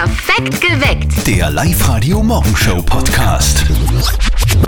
[0.00, 1.26] Perfekt geweckt.
[1.26, 3.66] Der Live-Radio Morgenshow Podcast.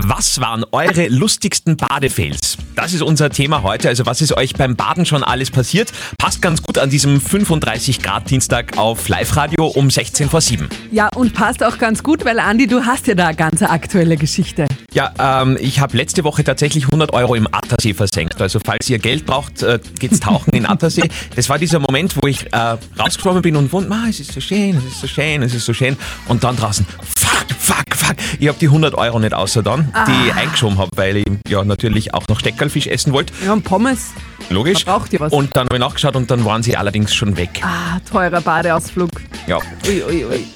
[0.02, 2.58] Was waren eure lustigsten Badefails?
[2.74, 3.88] Das ist unser Thema heute.
[3.88, 5.90] Also was ist euch beim Baden schon alles passiert?
[6.18, 10.68] Passt ganz gut an diesem 35 Grad Dienstag auf Live-Radio um 16 vor 7.
[10.90, 14.18] Ja, und passt auch ganz gut, weil Andi, du hast ja da eine ganz aktuelle
[14.18, 14.66] Geschichte.
[14.94, 18.40] Ja, ähm, ich habe letzte Woche tatsächlich 100 Euro im Attersee versenkt.
[18.40, 21.08] Also falls ihr Geld braucht, äh, geht's tauchen in Attersee.
[21.34, 24.40] Das war dieser Moment, wo ich äh, rausgekommen bin und wund, ah, es ist so
[24.40, 25.96] schön, es ist so schön, es ist so schön.
[26.28, 28.16] Und dann draußen, fuck, fuck, fuck.
[28.38, 31.64] Ich habe die 100 Euro nicht außer dann, die ich eingeschoben habe, weil ich ja
[31.64, 33.32] natürlich auch noch Steckerlfisch essen wollte.
[33.44, 34.10] Ja, und Pommes.
[34.50, 34.84] Logisch.
[34.84, 35.32] Man braucht ja was.
[35.32, 37.62] Und dann habe ich nachgeschaut und dann waren sie allerdings schon weg.
[37.62, 39.10] Ah, teurer Badeausflug.
[39.46, 39.58] Ja.
[39.88, 40.46] Ui, ui, ui.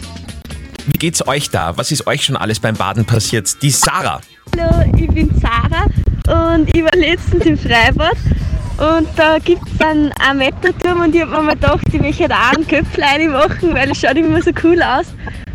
[0.86, 1.76] Wie geht's euch da?
[1.76, 3.60] Was ist euch schon alles beim Baden passiert?
[3.60, 4.20] Die Sarah.
[4.56, 5.86] Hallo, ich bin Sarah
[6.54, 8.16] und ich war letztens im Freibad
[8.78, 12.00] und da gibt es einen 1 Meter Turm und ich habe mir mal gedacht, ich
[12.00, 15.06] möchte da einen Köpfel machen, weil es schaut immer so cool aus.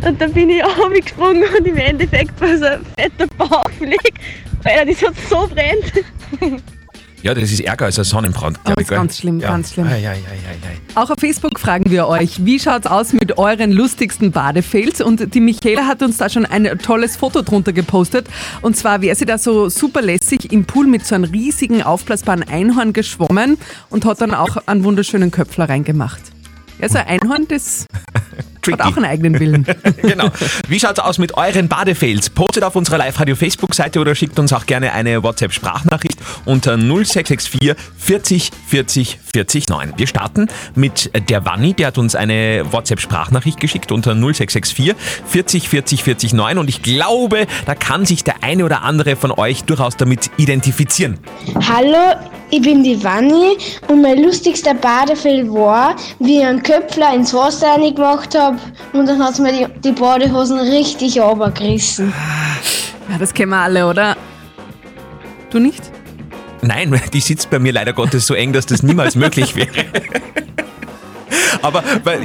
[0.05, 4.13] Und dann bin ich runtergesprungen und im Endeffekt war so ein fetter Bauchfleck,
[4.63, 6.61] weil das hat so brennt.
[7.23, 8.63] Ja, das ist ärger als ein Sonnenbrand.
[8.63, 8.97] Glaub das ich, ist gell?
[8.97, 9.49] ganz schlimm, ja.
[9.49, 9.87] ganz schlimm.
[9.87, 10.95] Ei, ei, ei, ei, ei.
[10.95, 15.01] Auch auf Facebook fragen wir euch, wie schaut's aus mit euren lustigsten Badefails?
[15.01, 18.27] Und die Michaela hat uns da schon ein tolles Foto drunter gepostet.
[18.61, 22.43] Und zwar wäre sie da so super lässig im Pool mit so einem riesigen aufblasbaren
[22.43, 23.57] Einhorn geschwommen
[23.89, 26.21] und hat dann auch einen wunderschönen Köpfler reingemacht.
[26.79, 27.85] Ja, so ein Einhorn, das
[28.69, 29.65] hat auch einen eigenen Willen.
[30.01, 30.29] genau.
[30.67, 32.29] Wie schaut's aus mit euren Badefails?
[32.29, 37.75] Postet auf unserer Live-Radio-Facebook-Seite oder schickt uns auch gerne eine WhatsApp-Sprachnachricht unter 0664
[38.11, 39.93] 40 40 40 9.
[39.95, 44.93] Wir starten mit der Wanni, der hat uns eine WhatsApp-Sprachnachricht geschickt unter 0664
[45.27, 49.31] 40 40 40 9 und ich glaube, da kann sich der eine oder andere von
[49.31, 51.19] euch durchaus damit identifizieren.
[51.69, 53.55] Hallo, ich bin die Vanni
[53.87, 58.57] und mein lustigster Badefell war, wie ich einen Köpfler ins Wasser reingemacht habe
[58.91, 62.11] und dann hat mir die, die Badehosen richtig runtergerissen.
[63.09, 64.17] Ja, das kennen wir alle, oder?
[65.49, 66.00] Du nicht?
[66.61, 69.69] Nein, die sitzt bei mir leider Gottes so eng, dass das niemals möglich wäre.
[71.63, 72.21] Aber weil,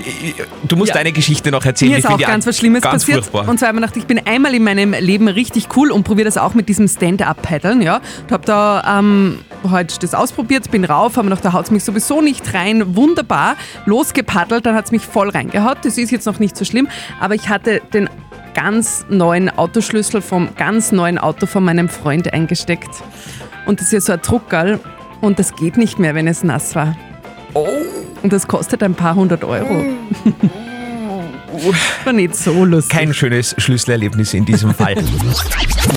[0.67, 0.95] du musst Ja.
[0.95, 1.91] deine Geschichte noch erzählen.
[1.93, 3.25] Mir Ich ist auch finde die ganz was Schlimmes ganz passiert.
[3.25, 3.49] Furchtbar.
[3.49, 6.25] Und zwar habe ich gedacht, ich bin einmal in meinem Leben richtig cool und probiere
[6.27, 7.83] das auch mit diesem Stand-Up-Paddeln.
[7.83, 8.01] Ja.
[8.27, 11.71] Ich habe da ähm, halt das ausprobiert, bin rauf, habe mir gedacht, da haut es
[11.71, 12.97] mich sowieso nicht rein.
[12.97, 13.57] Wunderbar.
[13.85, 15.79] Losgepaddelt, dann hat es mich voll reingehaut.
[15.83, 16.89] Das ist jetzt noch nicht so schlimm,
[17.21, 18.09] aber ich hatte den
[18.55, 22.89] ganz neuen Autoschlüssel vom ganz neuen Auto von meinem Freund eingesteckt.
[23.67, 24.81] Und das ist ja so ein Druckerl
[25.21, 26.97] und das geht nicht mehr, wenn es nass war.
[27.55, 27.67] Oh.
[28.23, 29.85] Und das kostet ein paar hundert Euro.
[32.05, 32.97] War nicht so lustig.
[32.97, 34.97] Kein schönes Schlüsselerlebnis in diesem Fall.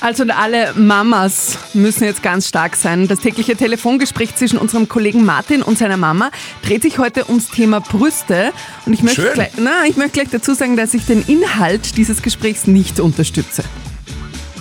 [0.02, 3.08] Also alle Mamas müssen jetzt ganz stark sein.
[3.08, 6.30] Das tägliche Telefongespräch zwischen unserem Kollegen Martin und seiner Mama
[6.62, 8.54] dreht sich heute ums Thema Brüste.
[8.86, 9.34] Und ich möchte, Schön.
[9.34, 13.64] gleich, na, ich möchte gleich dazu sagen, dass ich den Inhalt dieses Gesprächs nicht unterstütze.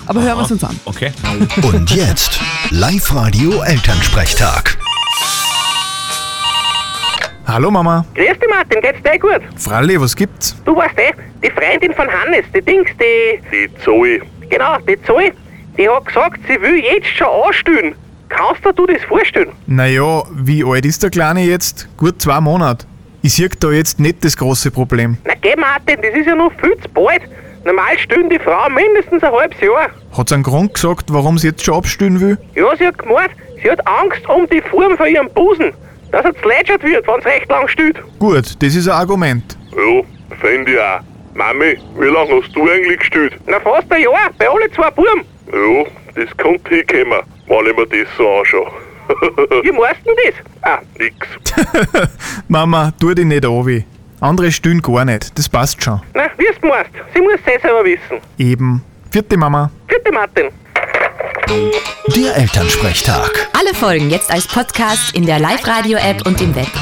[0.09, 0.79] Aber hören wir es uns an.
[0.85, 1.11] Okay.
[1.61, 4.75] Und jetzt Live-Radio Elternsprechtag.
[7.45, 8.03] Hallo Mama.
[8.15, 9.41] Grüß dich Martin, geht's dir gut?
[9.55, 10.55] Fralli, was gibt's?
[10.65, 11.11] Du weißt eh,
[11.43, 13.39] die Freundin von Hannes, die Dings, die...
[13.51, 14.19] Die Zoe.
[14.49, 15.31] Genau, die Zoe,
[15.77, 17.93] die hat gesagt, sie will jetzt schon anstellen.
[18.29, 19.51] Kannst du dir das vorstellen?
[19.67, 21.87] Naja, wie alt ist der Kleine jetzt?
[21.97, 22.87] Gut zwei Monate.
[23.21, 25.19] Ich sehe da jetzt nicht das große Problem.
[25.23, 27.21] Na geh Martin, das ist ja noch viel zu bald.
[27.65, 29.89] Normal stellen die Frauen mindestens ein halbes Jahr.
[30.17, 32.37] Hat's einen Grund gesagt, warum sie jetzt schon abstellen will?
[32.55, 33.31] Ja, sie hat gemeint,
[33.61, 35.73] sie hat Angst um die Form von ihrem Busen.
[36.11, 37.97] Dass er zlätschert wird, wenn's recht lang steht.
[38.17, 39.57] Gut, das ist ein Argument.
[39.75, 40.01] Ja,
[40.37, 41.01] finde ich auch.
[41.35, 43.33] Mami, wie lange hast du eigentlich gestellt?
[43.45, 45.23] Na fast ein Jahr, bei alle zwei Buben.
[45.53, 48.71] Ja, das kommt hinkommen, wenn ich mir das so anschaue.
[49.63, 50.35] Wie meinst du denn das?
[50.61, 51.27] Ah, Nix.
[52.47, 53.83] Mama, tu dich nicht an.
[54.21, 55.37] Andere stillen gar nicht.
[55.37, 56.01] Das passt schon.
[56.13, 56.91] na, wie du meinst.
[57.13, 58.19] Sie muss es selber wissen.
[58.37, 58.83] Eben.
[59.11, 59.71] Vierte Mama.
[59.87, 60.49] Bitte Martin.
[62.15, 63.49] Der Elternsprechtag.
[63.57, 66.67] Alle Folgen jetzt als Podcast in der Live-Radio-App und im Web.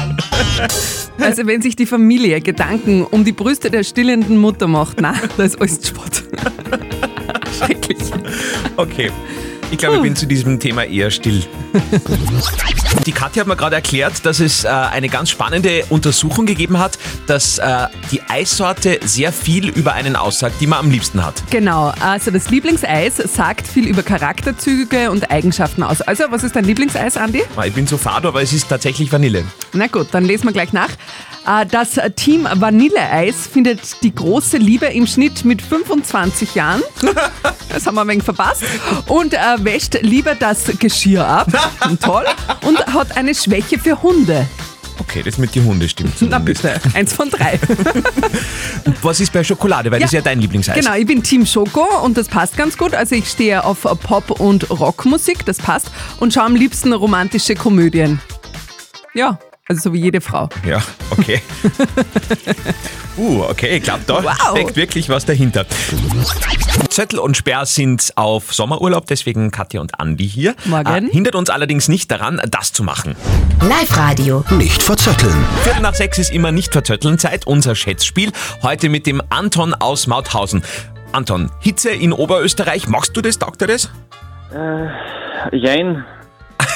[1.20, 5.54] Also wenn sich die Familie Gedanken um die Brüste der stillenden Mutter macht, na, das
[5.54, 6.22] ist alles Sport.
[7.58, 7.98] Schrecklich.
[8.76, 9.10] Okay.
[9.70, 11.44] Ich glaube, ich bin zu diesem Thema eher still.
[13.06, 16.98] Die Katja hat mir gerade erklärt, dass es äh, eine ganz spannende Untersuchung gegeben hat,
[17.26, 21.42] dass äh, die Eissorte sehr viel über einen aussagt, die man am liebsten hat.
[21.50, 26.00] Genau, also das Lieblingseis sagt viel über Charakterzüge und Eigenschaften aus.
[26.00, 27.42] Also, was ist dein Lieblingseis, Andi?
[27.66, 29.44] Ich bin so fad, aber es ist tatsächlich Vanille.
[29.74, 30.90] Na gut, dann lesen wir gleich nach.
[31.48, 36.82] Äh, Das Team Vanilleeis findet die große Liebe im Schnitt mit 25 Jahren.
[37.70, 38.64] Das haben wir ein wenig verpasst.
[39.06, 41.48] Und äh, wäscht lieber das Geschirr ab.
[42.02, 42.24] Toll.
[42.66, 44.46] Und hat eine Schwäche für Hunde.
[44.98, 47.60] Okay, das mit den Hunde stimmt Na bitte, eins von drei.
[49.02, 49.90] Was ist bei Schokolade?
[49.90, 50.76] Weil das ist ja dein Lieblingseis.
[50.76, 52.94] Genau, ich bin Team Schoko und das passt ganz gut.
[52.94, 55.90] Also ich stehe auf Pop- und Rockmusik, das passt.
[56.18, 58.18] Und schaue am liebsten romantische Komödien.
[59.14, 60.48] Ja, also so wie jede Frau.
[60.66, 61.42] Ja, okay.
[63.18, 64.56] uh, okay, ich glaube, da Wow.
[64.56, 65.66] steckt wirklich was dahinter.
[66.88, 70.54] Zettel und Sperr sind auf Sommerurlaub, deswegen Katja und Andi hier.
[70.64, 71.08] Morgen.
[71.08, 73.14] Äh, hindert uns allerdings nicht daran, das zu machen.
[73.60, 74.42] Live-Radio.
[74.52, 75.36] Nicht verzetteln.
[75.62, 78.32] Viertel nach sechs ist immer nicht verzetteln Zeit, unser Schätzspiel.
[78.62, 80.62] Heute mit dem Anton aus Mauthausen.
[81.12, 83.90] Anton, Hitze in Oberösterreich, magst du das, taugt dir das?
[84.54, 86.04] Äh, jein.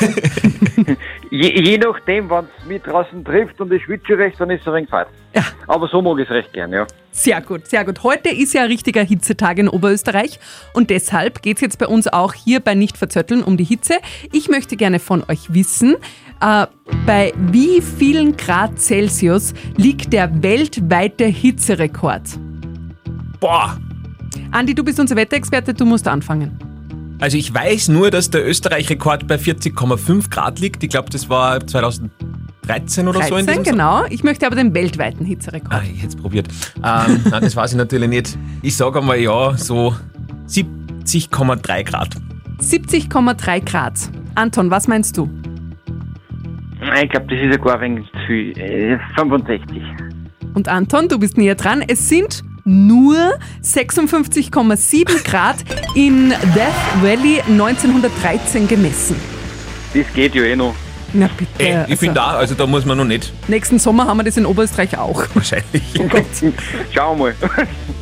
[1.30, 4.68] je, je nachdem, wenn es mich draußen trifft und ich schwitze recht, dann ist es
[4.68, 5.08] ein wenig fad.
[5.34, 5.42] Ja.
[5.66, 6.86] Aber so mag ich es recht gern, ja.
[7.10, 8.02] Sehr gut, sehr gut.
[8.02, 10.38] Heute ist ja ein richtiger Hitzetag in Oberösterreich
[10.72, 13.94] und deshalb geht es jetzt bei uns auch hier bei Nicht verzötteln um die Hitze.
[14.32, 15.96] Ich möchte gerne von euch wissen,
[16.40, 16.66] äh,
[17.06, 22.22] bei wie vielen Grad Celsius liegt der weltweite Hitzerekord?
[23.40, 23.76] Boah,
[24.52, 26.58] Andi, du bist unser Wetterexperte, du musst anfangen.
[27.22, 30.82] Also ich weiß nur, dass der Österreich-Rekord bei 40,5 Grad liegt.
[30.82, 34.04] Ich glaube, das war 2013 oder so in 13, diesem genau.
[34.10, 35.72] Ich möchte aber den weltweiten Hitzerekord.
[35.72, 36.48] Ah, ich hätte es probiert.
[36.78, 38.36] Ähm, nein, das weiß ich natürlich nicht.
[38.62, 39.94] Ich sage einmal ja, so
[40.48, 42.16] 70,3 Grad.
[42.60, 43.94] 70,3 Grad.
[44.34, 45.30] Anton, was meinst du?
[47.04, 48.58] Ich glaube, das ist ja gar ein wenig zu viel.
[48.58, 49.80] Äh, 65.
[50.54, 51.84] Und Anton, du bist näher dran.
[51.86, 53.16] Es sind nur
[53.62, 55.56] 56,7 Grad
[55.94, 59.16] in Death Valley 1913 gemessen.
[59.94, 60.74] Das geht ja eh noch.
[61.12, 61.50] Na bitte.
[61.58, 63.32] Ey, ich also, finde auch, also da muss man noch nicht.
[63.48, 65.24] nächsten Sommer haben wir das in Oberösterreich auch.
[65.34, 65.82] Wahrscheinlich.
[66.94, 67.34] Schauen wir mal.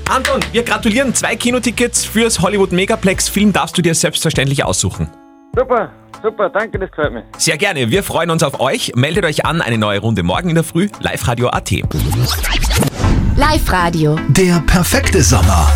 [0.08, 1.14] Anton, wir gratulieren.
[1.14, 5.08] Zwei Kinotickets fürs Hollywood Megaplex Film darfst du dir selbstverständlich aussuchen.
[5.56, 5.90] super,
[6.22, 7.24] super, danke, das gefällt mir.
[7.36, 7.90] Sehr gerne.
[7.90, 8.92] Wir freuen uns auf euch.
[8.94, 9.60] Meldet euch an.
[9.60, 10.88] Eine neue Runde morgen in der Früh.
[13.40, 14.19] Live Radio.
[14.28, 15.72] Der perfekte Sommer.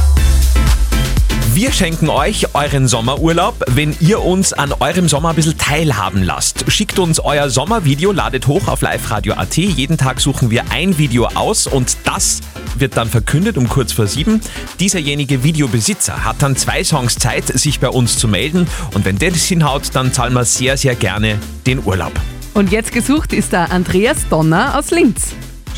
[1.54, 6.70] Wir schenken euch euren Sommerurlaub, wenn ihr uns an eurem Sommer ein bisschen teilhaben lasst.
[6.70, 9.56] Schickt uns euer Sommervideo, ladet hoch auf liveradio.at.
[9.56, 12.42] Jeden Tag suchen wir ein Video aus und das
[12.76, 14.42] wird dann verkündet um kurz vor sieben.
[14.78, 18.68] Dieserjenige Videobesitzer hat dann zwei Songs Zeit, sich bei uns zu melden.
[18.92, 22.12] Und wenn der das hinhaut, dann zahlen wir sehr, sehr gerne den Urlaub.
[22.52, 25.28] Und jetzt gesucht ist der Andreas Donner aus Linz.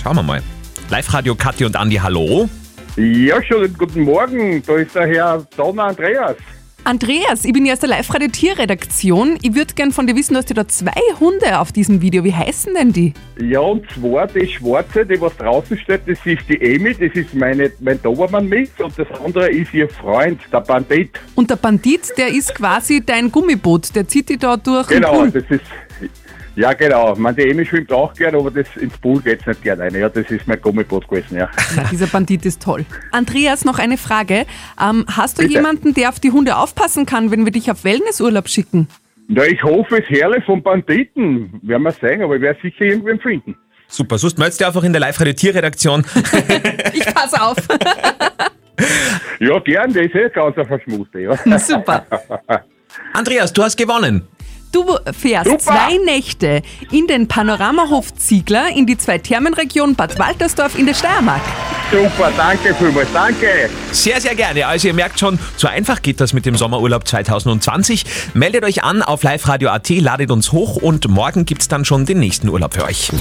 [0.02, 0.42] Schauen wir mal.
[0.90, 2.48] Live-Radio Kathi und Andi, hallo.
[2.96, 4.62] Ja, schönen guten Morgen.
[4.66, 6.36] Da ist der Herr Donner Andreas.
[6.84, 9.38] Andreas, ich bin ja aus der Live-Radio-Tierredaktion.
[9.42, 12.22] Ich würde gern von dir wissen, du hast ja da zwei Hunde auf diesem Video.
[12.22, 13.12] Wie heißen denn die?
[13.40, 17.34] Ja, und zwar die Schwarze, die was draußen steht, das ist die Amy, das ist
[17.34, 21.10] meine, mein Dobermann-Mix und das andere ist ihr Freund, der Bandit.
[21.34, 23.92] Und der Bandit, der ist quasi dein Gummiboot.
[23.96, 25.30] Der zieht dich da durch den Genau, Pool.
[25.32, 25.64] das ist,
[26.56, 29.80] ja genau, man, die Amy schwimmt auch gern, aber das, ins Pool geht's nicht gern
[29.80, 29.94] rein.
[29.94, 31.48] Ja, das ist mein Gummiboot gewesen, ja.
[31.90, 32.84] Dieser Bandit ist toll.
[33.12, 34.46] Andreas, noch eine Frage.
[34.82, 35.54] Ähm, hast du Bitte.
[35.54, 38.88] jemanden, der auf die Hunde aufpassen kann, wenn wir dich auf Wellnessurlaub schicken?
[39.28, 43.20] Na, ich hoffe, es Herrle vom Banditen, werden wir sehen, aber ich werde sicher irgendwen
[43.20, 43.56] finden.
[43.88, 46.04] Super, sonst meldest du einfach in der Live-Radio Tierredaktion.
[46.92, 47.56] Ich passe auf.
[49.40, 51.36] Ja, gern, das ist eh ganz ein Verschmuste, ja.
[51.58, 52.06] Super.
[53.12, 54.26] Andreas, du hast gewonnen.
[54.76, 55.58] Du fährst Super.
[55.58, 61.40] zwei Nächte in den Panoramahof Ziegler in die zwei Thermenregion Bad Waltersdorf in der Steiermark.
[61.90, 63.70] Super, danke vielmals, danke.
[63.92, 64.66] Sehr, sehr gerne.
[64.66, 68.04] Also ihr merkt schon, so einfach geht das mit dem Sommerurlaub 2020.
[68.34, 72.48] Meldet euch an auf liveradio.at, ladet uns hoch und morgen gibt's dann schon den nächsten
[72.48, 73.12] Urlaub für euch.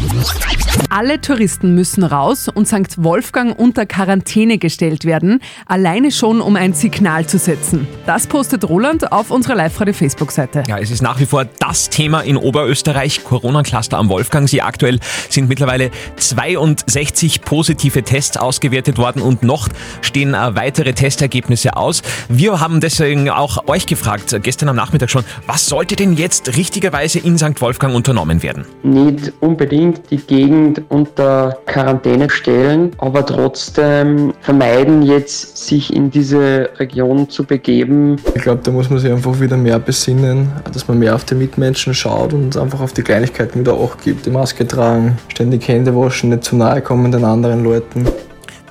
[0.90, 3.04] Alle Touristen müssen raus und St.
[3.04, 7.88] Wolfgang unter Quarantäne gestellt werden, alleine schon um ein Signal zu setzen.
[8.06, 10.64] Das postet Roland auf unserer Live-Radio-Facebook-Seite.
[10.68, 13.24] Ja, es ist nach wie vor das Thema in Oberösterreich.
[13.24, 14.62] Corona-Cluster am Wolfgangsee.
[14.62, 15.00] Aktuell
[15.30, 19.68] sind mittlerweile 62 positive Tests ausgewertet worden und noch
[20.02, 22.02] stehen äh, weitere Testergebnisse aus.
[22.30, 26.56] Wir haben deswegen auch euch gefragt, äh, gestern am Nachmittag schon, was sollte denn jetzt
[26.56, 27.60] richtigerweise in St.
[27.60, 28.66] Wolfgang unternommen werden?
[28.84, 37.30] nicht unbedingt die Gegend unter Quarantäne stellen, aber trotzdem vermeiden jetzt sich in diese Region
[37.30, 38.16] zu begeben.
[38.36, 41.36] Ich glaube, da muss man sich einfach wieder mehr besinnen, dass man mehr auf die
[41.36, 44.26] Mitmenschen schaut und einfach auf die Kleinigkeiten wieder auch gibt.
[44.26, 48.06] Die Maske tragen, ständig Hände waschen, nicht zu nahe kommen den anderen Leuten.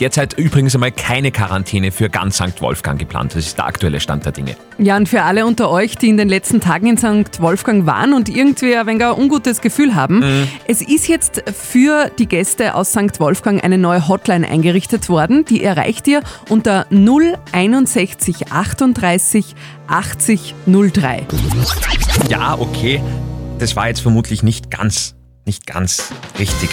[0.01, 2.61] Derzeit übrigens einmal keine Quarantäne für ganz St.
[2.61, 3.35] Wolfgang geplant.
[3.35, 4.57] Das ist der aktuelle Stand der Dinge.
[4.79, 7.41] Ja, und für alle unter euch, die in den letzten Tagen in St.
[7.41, 10.49] Wolfgang waren und irgendwie ein wenig ein ungutes Gefühl haben, Mhm.
[10.67, 13.21] es ist jetzt für die Gäste aus St.
[13.21, 15.45] Wolfgang eine neue Hotline eingerichtet worden.
[15.45, 19.55] Die erreicht ihr unter 061 38
[19.87, 21.27] 80 03.
[22.29, 23.01] Ja, okay.
[23.59, 25.15] Das war jetzt vermutlich nicht ganz
[25.47, 26.71] nicht ganz richtig.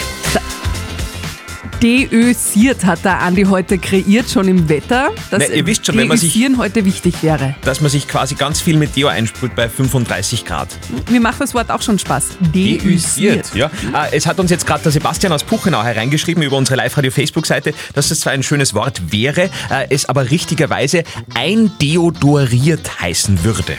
[1.82, 6.06] Deösiert hat der Andi heute kreiert, schon im Wetter, dass Na, ihr wisst schon, wenn
[6.06, 7.56] man sich- heute wichtig wäre.
[7.62, 10.68] Dass man sich quasi ganz viel mit Deo einsprüht bei 35 Grad.
[11.10, 12.36] Mir macht das Wort auch schon Spaß.
[12.54, 13.52] Deösiert.
[13.54, 13.66] Ja.
[13.92, 18.12] Äh, Es hat uns jetzt gerade der Sebastian aus Puchenau hereingeschrieben über unsere Live-Radio-Facebook-Seite, dass
[18.12, 21.02] es zwar ein schönes Wort wäre, äh, es aber richtigerweise
[21.34, 23.76] eindeodoriert heißen würde.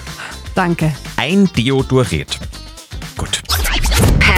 [0.56, 0.94] Danke.
[1.16, 2.38] Eindeodoriert.
[3.16, 3.42] Gut.